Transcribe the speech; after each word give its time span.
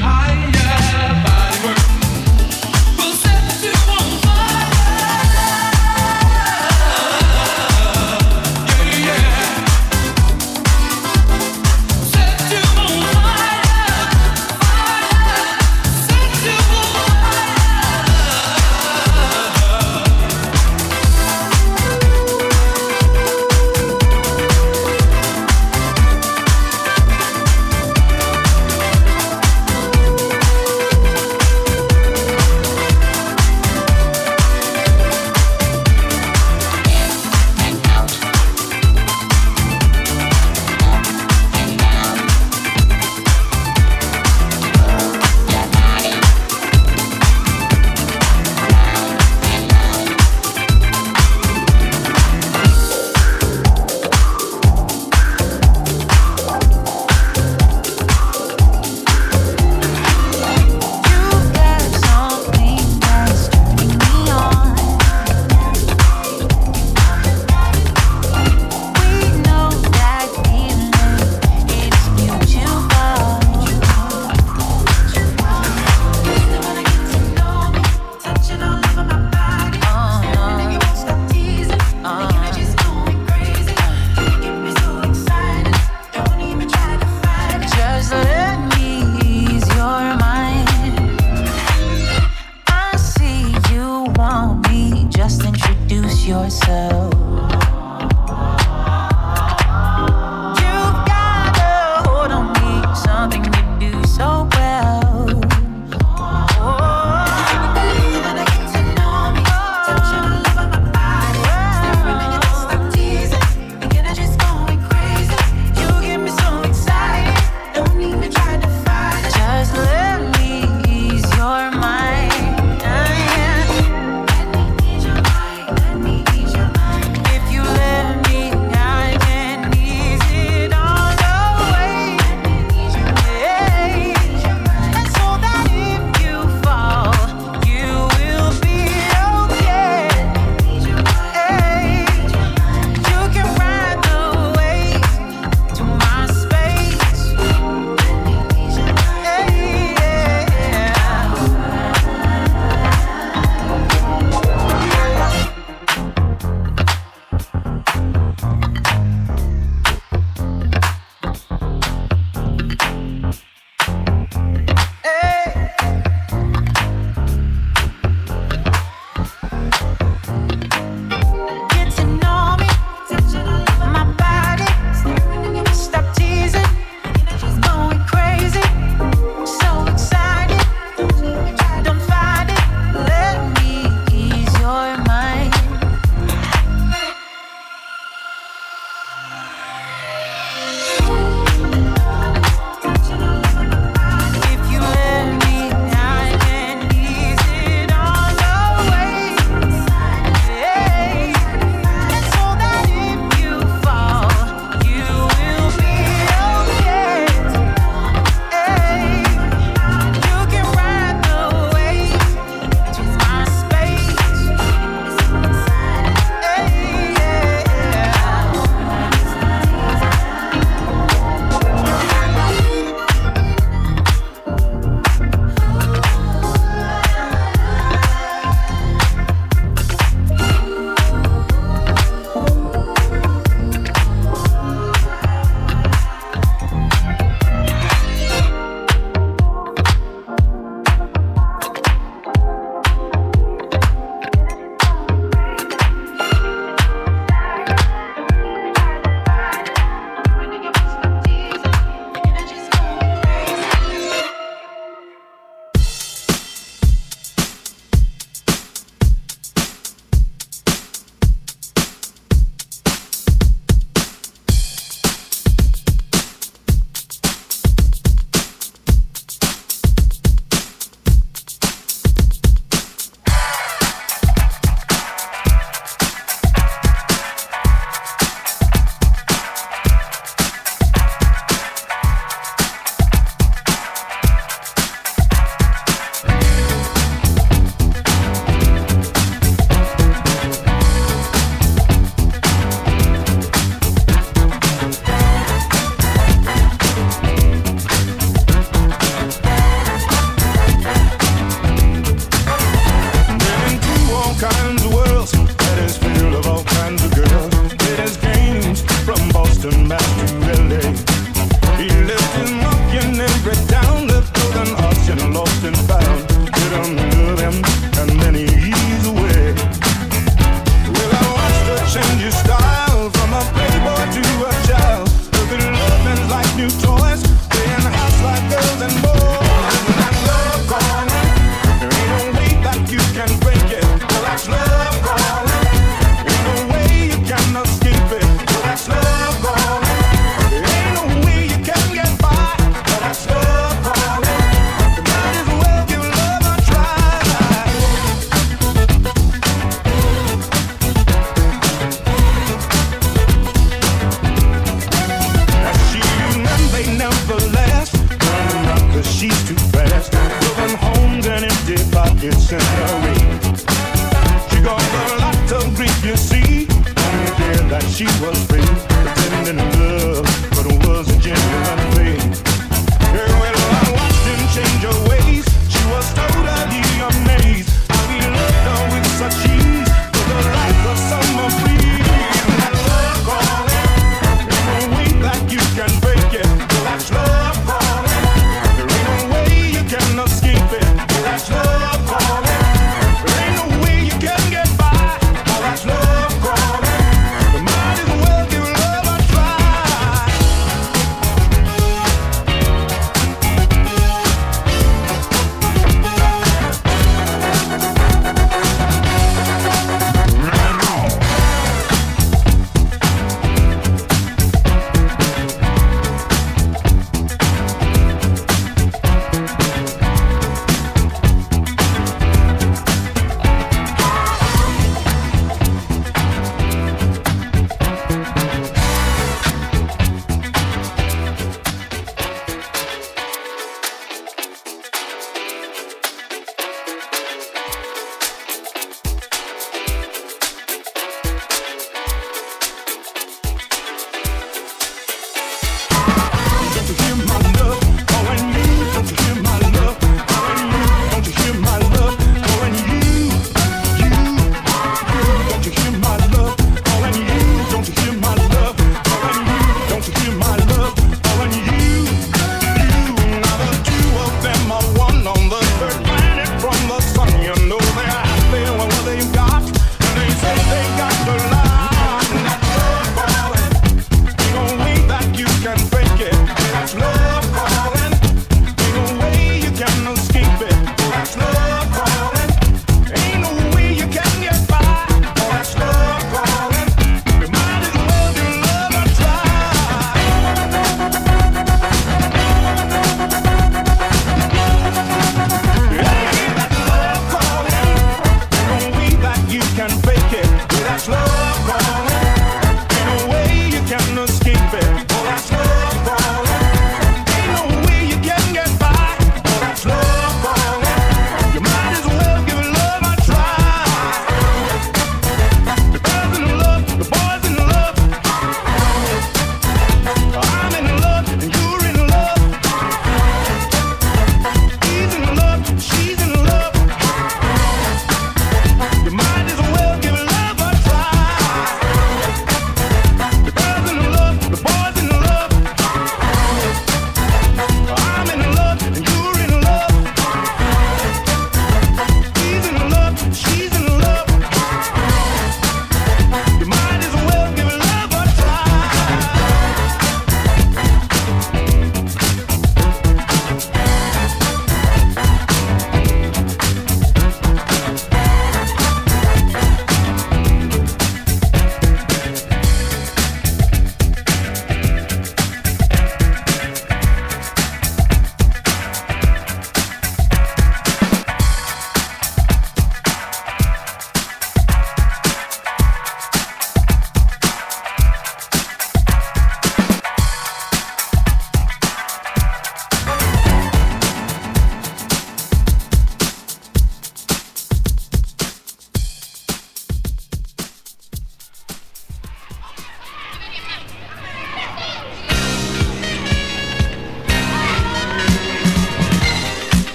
higher. 0.00 1.27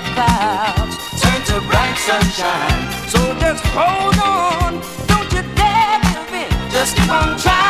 clouds 0.00 0.96
turn 1.20 1.40
to 1.46 1.60
bright 1.68 1.96
sunshine. 1.96 2.92
So 3.08 3.18
just 3.40 3.64
hold 3.66 4.18
on, 4.18 4.80
don't 5.06 5.32
you 5.32 5.42
dare 5.54 6.00
give 6.00 6.34
in, 6.34 6.70
just 6.70 6.96
keep 6.96 7.10
on 7.10 7.38
trying. 7.38 7.61